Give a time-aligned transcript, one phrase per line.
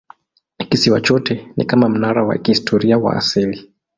[0.69, 3.71] Kisiwa chote ni kama mnara wa kihistoria wa asili.